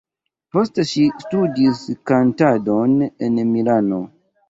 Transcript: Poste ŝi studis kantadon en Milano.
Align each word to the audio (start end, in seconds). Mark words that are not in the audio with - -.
Poste 0.55 0.85
ŝi 0.91 1.03
studis 1.25 1.83
kantadon 2.15 2.99
en 3.31 3.41
Milano. 3.55 4.05